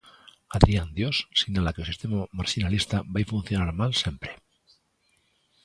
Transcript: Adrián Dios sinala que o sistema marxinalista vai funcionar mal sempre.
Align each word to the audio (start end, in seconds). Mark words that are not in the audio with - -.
Adrián 0.57 0.89
Dios 0.97 1.17
sinala 1.39 1.73
que 1.73 1.83
o 1.83 1.89
sistema 1.91 2.17
marxinalista 2.39 2.97
vai 3.13 3.23
funcionar 3.31 3.71
mal 3.79 3.91
sempre. 4.03 4.31